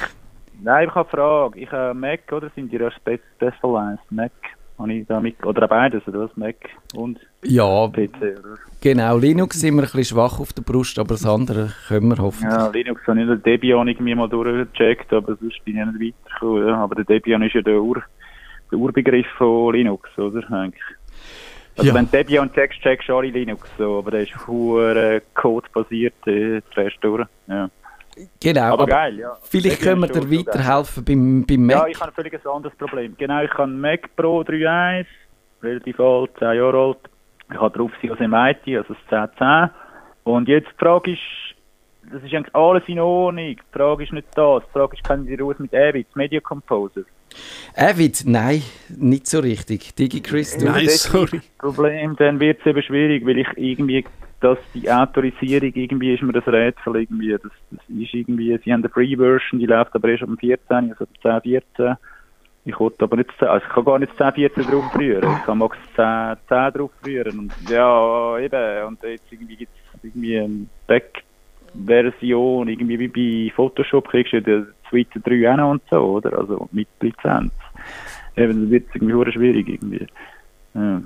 [0.61, 1.59] nein, ich habe eine Frage.
[1.59, 3.99] Ich habe Mac, oder sind die Spe Specialized?
[4.11, 4.31] Mac?
[4.79, 6.37] Habe ich da mit, oder auch beides, oder was?
[6.37, 6.55] Mac
[6.95, 8.57] und Ja, PC, oder?
[8.81, 9.17] genau.
[9.17, 12.49] Linux sind wir ein bisschen schwach auf der Brust, aber das andere können wir hoffentlich.
[12.49, 16.67] Ja, Linux habe ich den Debian irgendwie mal durchgecheckt, aber sonst bin ich nicht weitergekommen.
[16.67, 16.75] Ja.
[16.77, 18.01] Aber der Debian ist ja der, Ur,
[18.71, 20.49] der Urbegriff von Linux, oder?
[20.51, 20.81] Eigentlich.
[21.77, 21.95] Also Ja.
[21.95, 26.61] wenn du Debian checkst, checkst du alle Linux, so, aber der ist hure Code-basiert, äh,
[26.73, 27.27] drehst du durch.
[27.47, 27.69] Ja.
[28.39, 29.37] Genau, Aber, aber geil, ja.
[29.43, 31.75] vielleicht können wir dir weiterhelfen beim, beim Mac.
[31.75, 33.15] Ja, ich habe ein völlig anderes Problem.
[33.17, 35.05] Genau, ich habe einen Mac Pro 3.1,
[35.61, 36.97] relativ alt, 10 Jahre alt.
[37.51, 39.69] Ich habe drauf sie aus MIT, also das 1010.
[40.23, 41.21] Und jetzt die Frage ist,
[42.11, 43.55] das ist eigentlich alles in Ordnung.
[43.55, 44.63] Die Frage ist nicht das.
[44.67, 47.01] Die Frage ist, kann ich die raus mit Avid, Media Composer?
[47.75, 49.95] Avid, nein, nicht so richtig.
[49.95, 50.65] DigiChris, du?
[50.65, 51.37] Nein, sorry.
[51.37, 54.05] das Problem, dann wird es eben schwierig, weil ich irgendwie,
[54.41, 58.81] dass die Autorisierung irgendwie ist mir das Rätsel irgendwie, das, das ist irgendwie, sie haben
[58.81, 61.95] eine Free-Version, die läuft aber erst am 14, also am 10, 14.
[62.65, 65.45] Ich wollte aber nicht, 10, also ich kann gar nicht 10, 14 drauf rühren, ich
[65.45, 70.39] kann max 10, 10 drauf rühren und ja, eben, und jetzt irgendwie gibt es irgendwie
[70.39, 75.97] eine Back-Version, irgendwie wie bei Photoshop kriegst du die Suite 3 auch noch und so,
[75.97, 77.51] oder, also mit Lizenz.
[78.37, 80.07] Eben, das wird irgendwie schwierig irgendwie.
[80.73, 81.01] Ja.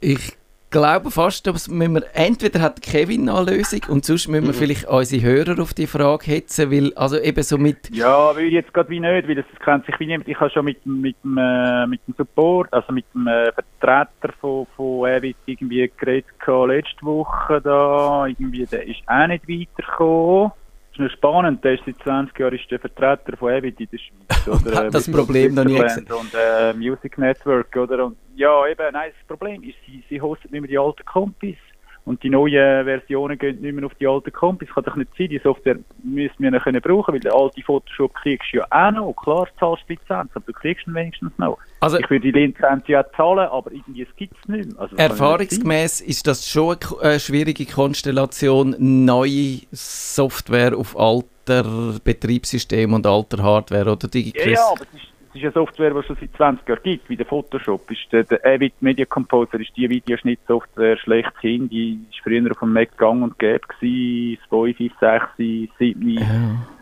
[0.00, 0.36] Ich
[0.76, 4.86] glaube fast, dass wir, entweder hat Kevin noch eine Lösung und sonst müssen wir vielleicht
[4.86, 7.90] unsere Hörer auf die Frage hetzen, weil also eben so mit...
[7.94, 10.28] Ja, will jetzt gerade wie nicht, weil das kennt sich wie niemand.
[10.28, 13.50] Ich habe schon mit, dem- mit, dem, äh, mit dem Support, also mit dem äh,
[13.52, 20.52] Vertreter von, von Avid irgendwie geredet letzte Woche da, irgendwie, der ist auch nicht weitergekommen.
[20.96, 23.88] Das ist noch spannend, der ist seit 20 Jahren ist der Vertreter von Avid in
[23.92, 24.48] der Schweiz.
[24.64, 28.06] Oder, Hat das Problem noch nie Switzerland Und äh, Music Network, oder?
[28.06, 31.58] Und, ja, eben, nein, das Problem ist, sie, sie hosten nicht mehr die alten Kompis.
[32.06, 34.68] Und die neuen Versionen gehen nicht mehr auf die alten Kompis.
[34.72, 38.14] Kann doch nicht sein, die Software müssen wir noch können brauchen, weil der alte Photoshop
[38.14, 39.12] kriegst du ja auch noch.
[39.14, 41.58] Klar, zahlst du Lizenz, aber du kriegst ihn wenigstens noch.
[41.80, 44.80] Also Ich würde die Lizenz ja zahlen, aber irgendwie es gibt es nicht mehr.
[44.80, 52.92] Also, ja erfahrungsgemäß ist das schon eine eine schwierige Konstellation, neue Software auf alter Betriebssystem
[52.94, 54.54] und alter Hardware, oder Ja, DigiChris?
[54.54, 57.16] ja, aber es ist, ist eine Software, die es schon seit 20 Jahren gibt, wie
[57.16, 57.90] der Photoshop.
[57.90, 61.68] Ist der, der Avid Media Composer ist die Videoschnittsoftware schlechthin.
[61.68, 66.08] Die ist früher auf dem Mac gang und gäbe gewesen, 2, 5, 6, 7.
[66.10, 66.24] Ja.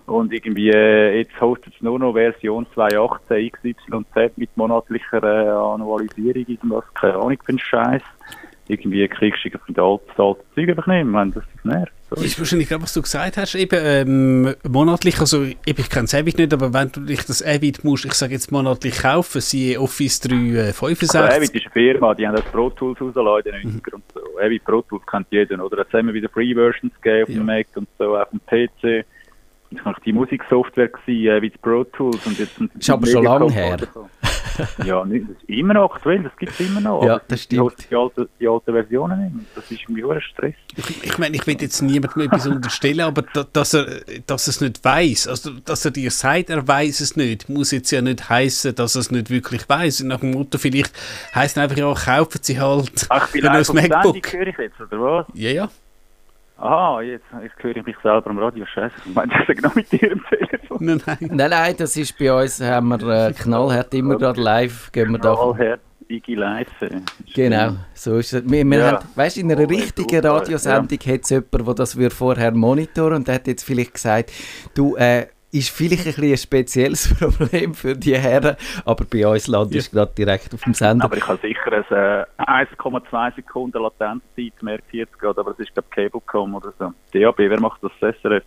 [0.06, 6.44] Und irgendwie, äh, jetzt hostet es nur noch Version 2.18 XYZ mit monatlicher äh, Annualisierung,
[6.46, 8.02] irgendwas, keine Ahnung für einen Scheiß.
[8.66, 11.64] Irgendwie kriegst du irgendwie das alte, das alte Zeug einfach nicht mehr, wenn das dich
[11.64, 11.92] nervt.
[12.10, 12.26] Sorry.
[12.26, 16.14] ist wahrscheinlich gerade, was du gesagt hast, eben ähm, monatlich, also eben, ich kenne es
[16.14, 19.80] Avid nicht, aber wenn du dich das Avid musst, ich sage jetzt monatlich kaufen, siehe
[19.80, 21.18] Office 365.
[21.20, 24.04] Aber Avid ist eine Firma, die haben das Pro Tools rausgelassen in den 90er und
[24.14, 24.20] so.
[24.40, 25.78] Avid Pro Tools kennt jeder, oder?
[25.78, 27.34] Jetzt haben wir wieder Free Versions gegeben auf Ja.
[27.36, 29.04] dem Mac und so, auf dem PC.
[29.70, 32.24] Und das war die Musiksoftware, gewesen, Avid Pro Tools.
[32.26, 33.76] Und jetzt sind Ist aber schon lange her.
[34.84, 37.04] Ja, nicht, das ist immer noch aktuell, das gibt es immer noch.
[37.04, 37.90] Ja, das Die, stimmt.
[37.90, 39.46] die, alten, die alten Versionen nicht.
[39.54, 40.54] Das ist irgendwie hoher Stress.
[40.76, 43.86] Ich, ich meine, ich will jetzt niemandem etwas unterstellen, aber da, dass er
[44.26, 47.70] dass er es nicht weiß, also dass er dir sagt, er weiß es nicht, muss
[47.70, 50.02] jetzt ja nicht heißen, dass er es nicht wirklich weiß.
[50.04, 50.92] Nach dem Motto vielleicht
[51.34, 54.32] heisst einfach ja, kaufen Sie halt Ach, ein neues MacBook.
[54.32, 55.26] höre ich jetzt, oder was?
[55.34, 55.68] Ja, ja.
[56.64, 58.64] Aha, jetzt, jetzt höre ich mich selber am Radio.
[58.64, 60.78] Scheiße, ich meine, ich sage noch mit dir am Telefon.
[60.80, 61.18] Nein, nein.
[61.20, 65.18] Nein, nein, das ist bei uns, haben wir äh, knallhart immer gerade live, gehen wir
[65.18, 65.34] da.
[65.34, 66.68] Allher, Digi Live.
[67.34, 68.50] Genau, so ist es.
[68.50, 68.92] Wir, wir Ja.
[68.92, 73.16] haben, weißt, in einer Oh, richtigen Radiosendung hat es jemanden, der das wir vorher monitoren
[73.16, 74.32] und der hat jetzt vielleicht gesagt,
[74.74, 79.76] du, äh, ist vielleicht ein, ein spezielles Problem für die Herren, aber bei uns landet
[79.76, 81.04] es gerade direkt auf dem Sender.
[81.04, 85.72] Aber ich habe sicher eine äh, 1,2 Sekunden Latenzzeit, merkt 40 Grad, aber es ist
[85.72, 86.92] glaube ich Cablecom oder so.
[87.12, 87.92] DAB, wer macht das?
[88.00, 88.42] Das SRF?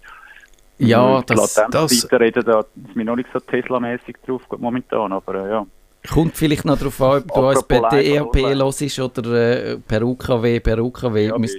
[0.80, 5.36] Ja, Die das, Latenzzeiten reden da, ist mir noch nicht so Tesla-mäßig drauf momentan, aber
[5.36, 5.66] äh, ja.
[6.14, 8.64] Kommt vielleicht noch darauf an, ob du uns per live DAB online.
[8.64, 11.28] hörst oder äh, per UKW, per UKW.
[11.28, 11.58] Ja, Müsst-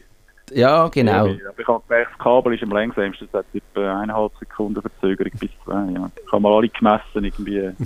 [0.54, 1.12] Ja, genau.
[1.12, 5.32] Aber ich habe gemerkt, das Kabel ist am längsamsten, das hat etwa eineinhalb Sekunden Verzögerung
[5.38, 5.92] bis zwei.
[5.92, 6.10] Ja.
[6.24, 7.70] Ich habe mal alle gemessen, irgendwie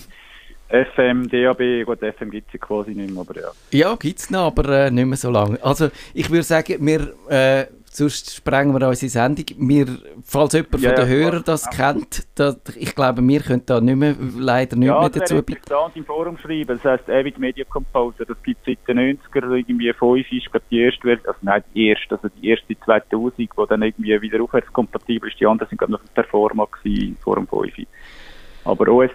[0.72, 3.48] FM, DAB, gut, FM gibt es ja quasi nicht mehr, aber ja.
[3.72, 5.62] Ja, gibt es noch, aber äh, nicht mehr so lange.
[5.62, 9.45] Also, ich würde sagen, wir, äh, sonst sprengen wir unsere Sendung.
[9.59, 9.87] Wir,
[10.25, 13.81] falls jemand Ja, von den ja, Hörern das kennt, da, ich glaube, wir können da
[13.81, 15.59] nicht mehr, leider nicht ja, mehr das dazu beitragen.
[15.59, 16.81] interessant im Forum schreiben.
[16.83, 18.25] Das heisst Avid Media Composer.
[18.25, 21.89] Das gibt es seit den 90er, irgendwie 5 ist gerade die erste also nein, die
[21.89, 25.39] erste, also die erste 2000, die dann irgendwie wieder aufwärtskompatibel ist.
[25.39, 27.87] Die anderen sind gerade noch Performa gewesen, vor dem 5.
[28.65, 29.11] Aber OS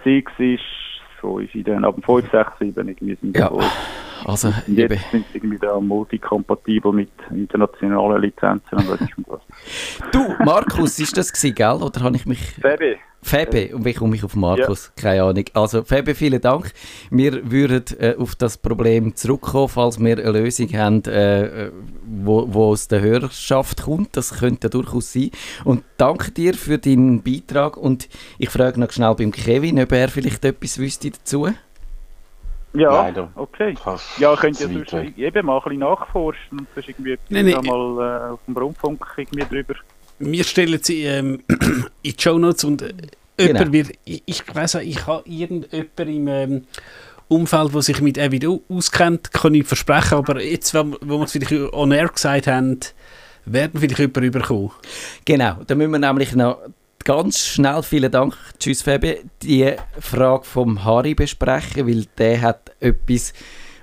[1.22, 3.50] X ist 5, dann ab dem 5, 6, 7 irgendwie sind Ja.
[4.24, 5.02] Also, Und jetzt eben.
[5.12, 9.40] sind sie irgendwie da multikompatibel mit internationalen Lizenzen und was ist was.
[10.12, 11.82] Du, Markus, ist das gewesen, gell?
[11.82, 12.54] Oder habe ich mich...
[12.60, 14.92] Fabi, Febe, und wie komme ich auf Markus?
[14.96, 15.44] Keine Ahnung.
[15.52, 16.72] Also, Febe, vielen Dank.
[17.10, 21.72] Wir würden äh, auf das Problem zurückkommen, falls wir eine Lösung haben, äh, äh,
[22.06, 24.16] wo, wo aus der Hörerschaft kommt.
[24.16, 25.30] Das könnte ja durchaus sein.
[25.64, 27.76] Und danke dir für deinen Beitrag.
[27.76, 31.48] Und ich frage noch schnell beim Kevin, ob er vielleicht etwas wüsste dazu.
[32.74, 33.30] ja, Leider.
[33.34, 33.74] okay.
[33.76, 37.64] Fast Ja, könnt ihr sonst eben mal ein bisschen nachforschen und sonst irgendwie Nein, nein.
[37.64, 39.74] mal äh, auf dem Rundfunk irgendwie drüber.
[40.18, 41.40] Wir stellen sie ähm,
[42.02, 42.92] in die Show Notes und äh,
[43.40, 43.50] Genau.
[43.60, 46.62] jemand wird, ich, ich weiss auch, ich habe irgendjemand im ähm,
[47.28, 51.24] Umfeld, der sich mit Avid au- auskennt, kann ich versprechen, aber jetzt, wo, wo wir
[51.24, 52.80] es vielleicht on air gesagt haben,
[53.44, 54.72] werden vielleicht jemand rüberkommen.
[55.24, 56.58] Genau, da müssen wir nämlich noch
[57.04, 63.32] ganz schnell, vielen Dank, tschüss Febe, die Frage vom Harry besprechen, weil der hat etwas,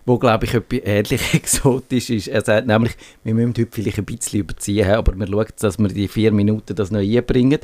[0.06, 2.28] wo glaube ich etwas ähnlich exotisch ist.
[2.28, 5.88] Er sagt nämlich, wir müssen heute vielleicht ein bisschen überziehen, aber wir schauen, dass wir
[5.88, 7.60] die vier Minuten das noch einbringen.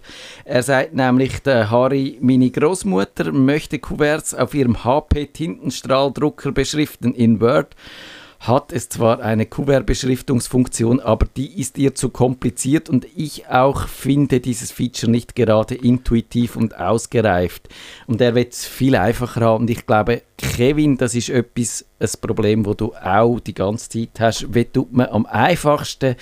[0.45, 7.39] Er sagt nämlich, der Harry, meine Großmutter möchte Kuverts auf ihrem HP Tintenstrahldrucker beschriften in
[7.39, 7.75] Word
[8.41, 14.39] hat es zwar eine Kuvertbeschriftungsfunktion, aber die ist ihr zu kompliziert und ich auch finde
[14.39, 17.69] dieses Feature nicht gerade intuitiv und ausgereift.
[18.07, 22.09] Und er wird es viel einfacher haben und ich glaube, Kevin, das ist etwas, ein
[22.19, 24.51] Problem, wo du auch die ganze Zeit hast.
[24.51, 26.15] Wie tut man am einfachsten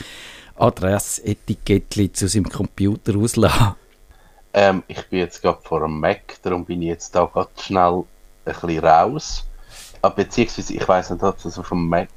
[0.57, 3.75] Adressetikettchen zu seinem Computer auslassen?
[4.53, 8.03] Ähm, ich bin jetzt gerade vor einem Mac, darum bin ich jetzt da gerade schnell
[8.45, 9.48] ein bisschen raus.
[10.01, 12.09] Aber beziehungsweise, ich weiß nicht, ob das auf dem Mac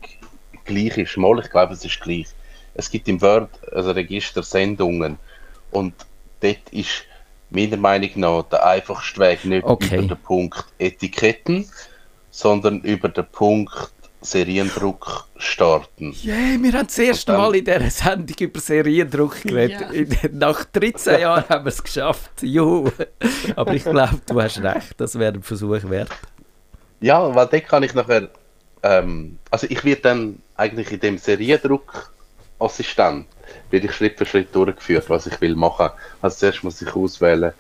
[0.65, 1.17] gleich ist.
[1.17, 2.27] Mal, ich glaube, es ist gleich.
[2.75, 5.19] Es gibt im Word ein Register Sendungen
[5.73, 5.95] und
[6.41, 7.05] dort ist
[7.51, 9.97] meiner Meinung nach der einfachste Weg nicht Okay.
[9.99, 11.69] über den Punkt Etiketten,
[12.31, 13.93] sondern über den Punkt
[14.23, 16.15] Seriendruck starten.
[16.25, 19.91] Yeah, wir haben das erste Mal in dieser Sendung über Seriendruck geredet.
[19.91, 22.31] In- Nach 13 Jahren haben wir es geschafft.
[22.41, 22.89] Juhu.
[23.57, 26.09] Aber ich glaube, du hast recht, das wäre ein Versuch wert.
[27.03, 28.29] Ja, weil dort kann ich nachher,
[28.83, 33.27] ähm, also ich werde dann eigentlich in dem Seriendruck-Assistent,
[33.71, 35.91] werde ich Schritt für Schritt durchgeführt, was ich will machen.
[36.23, 37.53] Also zuerst muss ich auswählen,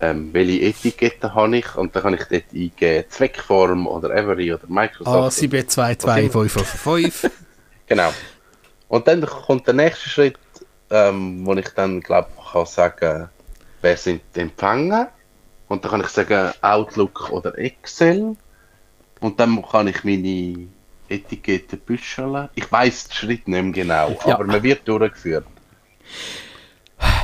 [0.00, 4.66] ähm, welche Etikette habe ich und dann kann ich dort eingeben, Zweckform oder Every oder
[4.66, 5.38] Microsoft.
[5.38, 7.30] A72255.
[7.88, 8.12] Genau.
[8.88, 10.36] Und dann kommt der nächste Schritt,
[10.90, 13.30] ähm, wo ich dann glaube kann sagen,
[13.80, 15.08] wer sind die Empfänger.
[15.68, 18.36] Und dann kann ich sagen Outlook oder Excel.
[19.20, 20.68] Und dann kann ich meine
[21.08, 22.48] Etikette büscheln.
[22.54, 24.34] Ich weiß den Schritt nicht mehr genau, Ja.
[24.34, 25.44] aber man wird durchgeführt.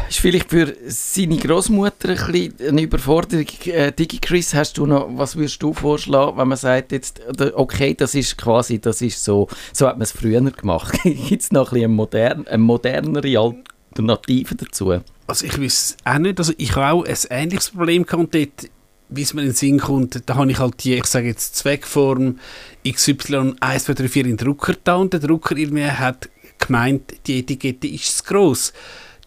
[0.08, 3.46] Ist vielleicht für seine Großmutter ein bisschen eine Überforderung.
[3.64, 7.20] Äh, Digi Chris, hast du noch, was würdest du vorschlagen, wenn man sagt, jetzt,
[7.54, 10.96] okay, das ist quasi, das ist so, so hat man es früher gemacht.
[11.02, 13.54] Gibt es noch ein bisschen eine, modern, eine modernere
[13.92, 15.00] Alternative dazu?
[15.26, 18.70] Also ich weiß auch nicht, also ich habe auch ein ähnliches Problem gehabt und dort,
[19.08, 21.56] wie es mir in den Sinn kommt, da habe ich halt die, ich sage jetzt
[21.56, 22.38] Zweckform
[22.88, 27.14] XY 1, 2, 3, 4 in den Drucker da und der Drucker irgendwie hat gemeint,
[27.26, 28.72] die Etikette ist zu gross.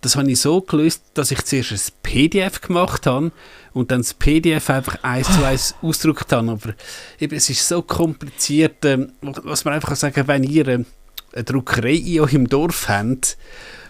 [0.02, 3.32] Das habe ich so gelöst, dass ich zuerst ein PDF gemacht habe
[3.74, 6.52] und dann das PDF einfach eins zu eins ausgedruckt habe.
[6.52, 6.74] Aber
[7.20, 10.86] eben, es ist so kompliziert, ähm, was man einfach sagen kann, wenn ihr ähm,
[11.34, 13.38] eine Druckerei in eurem Dorf habt,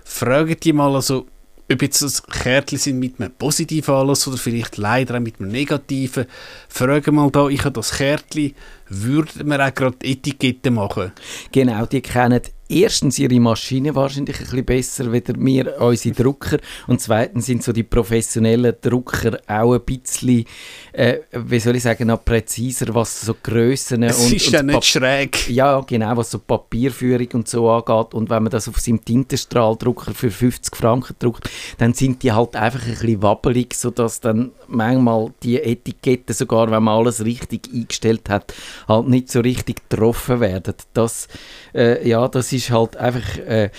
[0.04, 1.28] fragt die mal, also,
[1.72, 5.52] ob jetzt das Kärtchen sind mit einem positiven Anlass oder vielleicht leider auch mit einem
[5.52, 6.26] negativen.
[6.70, 8.54] Frage mal da, ich habe das Kärtchen,
[8.88, 11.12] würde man auch gerade Etiketten machen?
[11.52, 16.58] Genau, die kennen erstens ihre Maschine wahrscheinlich ein bisschen besser, wie wir unsere Drucker.
[16.88, 20.46] Und zweitens sind so die professionellen Drucker auch ein bisschen,
[20.94, 24.64] äh, wie soll ich sagen, noch präziser, was so Grössen Es und, ist und ja
[24.64, 25.50] nicht Pap- schräg.
[25.50, 28.14] ja, genau, was so Papierführung und so angeht.
[28.14, 32.56] Und wenn man das auf seinem Tintenstrahldrucker für 50 Franken druckt, dann sind die halt
[32.56, 38.30] einfach ein bisschen wabbelig, sodass dann manchmal die Etiketten, sogar wenn man alles richtig eingestellt
[38.30, 38.54] hat,
[38.88, 40.74] halt nicht so richtig getroffen werden.
[40.94, 41.28] Das,
[41.74, 43.38] äh, ja, das ist halt einfach...
[43.38, 43.70] Äh,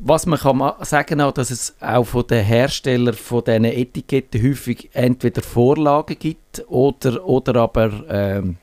[0.00, 4.90] was man kann sagen auch, dass es auch von den Herstellern von diesen Etiketten häufig
[4.92, 8.58] entweder Vorlagen gibt oder, oder aber ähm,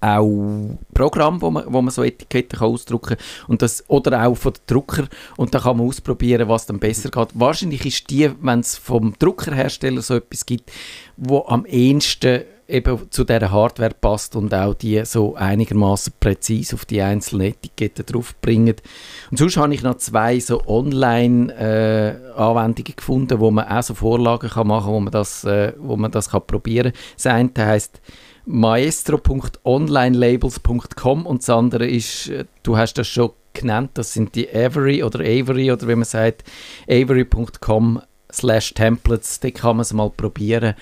[0.00, 3.16] auch Programme, wo man, wo man so Etiketten kann ausdrucken
[3.48, 3.68] kann.
[3.88, 5.08] Oder auch von den Drucker.
[5.36, 7.28] Und da kann man ausprobieren, was dann besser geht.
[7.34, 10.72] Wahrscheinlich ist die, wenn es vom Druckerhersteller so etwas gibt,
[11.16, 16.84] wo am ehesten eben zu dieser Hardware passt und auch die so einigermaßen präzise auf
[16.84, 18.76] die einzelnen Etiketten draufbringen.
[19.30, 24.68] Und sonst habe ich noch zwei so Online-Anwendungen gefunden, wo man auch so Vorlagen kann
[24.68, 26.92] machen kann, wo man das, äh, wo man das kann probieren.
[27.16, 28.00] Das eine heisst
[28.46, 35.02] maestro.onlinelabels.com und das andere ist, äh, du hast das schon genannt, das sind die Avery
[35.02, 36.44] oder Avery oder wie man sagt,
[36.88, 38.02] avery.com
[38.32, 40.74] slash templates, da kann man es mal probieren.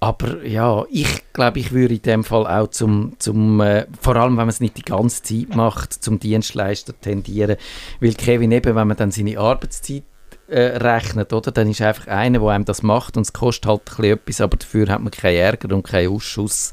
[0.00, 4.32] Aber ja, ich glaube, ich würde in dem Fall auch zum, zum äh, vor allem
[4.32, 7.56] wenn man es nicht die ganze Zeit macht, zum Dienstleister tendieren.
[8.00, 10.04] Weil Kevin eben, wenn man dann seine Arbeitszeit
[10.46, 11.50] äh, rechnet, oder?
[11.50, 14.40] Dann ist einfach einer, der einem das macht und es kostet halt ein bisschen etwas,
[14.40, 16.72] aber dafür hat man keinen Ärger und keinen Ausschuss.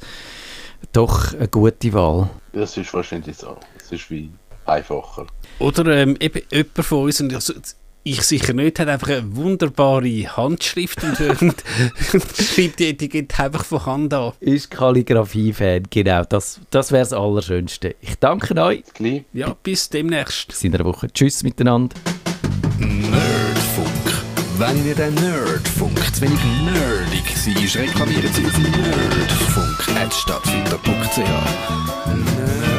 [0.93, 2.29] Doch eine gute Wahl.
[2.53, 3.57] Das ist wahrscheinlich so.
[3.77, 4.29] Das ist wie
[4.65, 5.25] einfacher.
[5.59, 7.53] Oder ähm, eben jemand von uns, und also,
[8.05, 11.41] ich sicher nicht, hat einfach eine wunderbare Handschrift und, und,
[12.13, 14.33] und schreibt die Etikette einfach von Hand an.
[14.39, 16.23] Ist Kalligrafie-Fan, genau.
[16.23, 17.95] Das, das wäre das Allerschönste.
[18.01, 18.83] Ich danke euch.
[19.33, 20.49] Ja, bis demnächst.
[20.49, 21.11] Bis in einer Woche.
[21.11, 21.95] Tschüss miteinander.
[22.77, 23.89] Nerdfunk.
[24.59, 31.17] Wenn ihr den Nerdfunk zu wenig nerdig seid, reklamiert sie auf nerdfunk.stadtfilter.ch.
[31.17, 32.74] Nerd